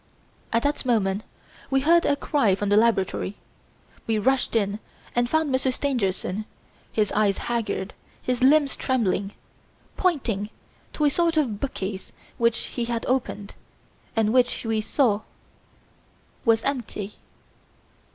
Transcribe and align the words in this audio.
At 0.51 0.63
that 0.63 0.83
moment 0.83 1.21
we 1.69 1.81
heard 1.81 2.05
a 2.07 2.15
cry 2.15 2.55
from 2.55 2.69
the 2.69 2.75
laboratory. 2.75 3.37
We 4.07 4.17
rushed 4.17 4.55
in 4.55 4.79
and 5.15 5.29
found 5.29 5.51
Monsieur 5.51 5.69
Stangerson, 5.69 6.45
his 6.91 7.11
eyes 7.11 7.37
haggard, 7.37 7.93
his 8.19 8.41
limbs 8.41 8.75
trembling, 8.75 9.33
pointing 9.97 10.49
to 10.93 11.05
a 11.05 11.11
sort 11.11 11.37
of 11.37 11.59
bookcase 11.59 12.11
which 12.39 12.57
he 12.73 12.85
had 12.85 13.05
opened, 13.05 13.53
and 14.15 14.33
which, 14.33 14.65
we 14.65 14.81
saw, 14.81 15.21
was 16.45 16.63
empty. 16.63 17.17